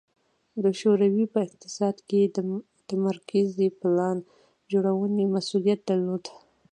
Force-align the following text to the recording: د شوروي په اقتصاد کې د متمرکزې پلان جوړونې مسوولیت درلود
د 0.63 0.65
شوروي 0.79 1.25
په 1.33 1.39
اقتصاد 1.47 1.95
کې 2.09 2.21
د 2.35 2.37
متمرکزې 2.51 3.67
پلان 3.79 4.17
جوړونې 4.71 5.23
مسوولیت 5.35 5.79
درلود 5.89 6.25